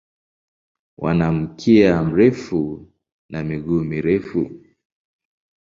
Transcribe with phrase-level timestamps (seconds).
[0.97, 2.87] Wana mkia mrefu
[3.29, 4.51] na miguu mirefu.